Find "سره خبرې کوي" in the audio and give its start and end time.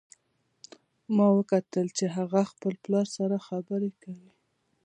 3.17-4.31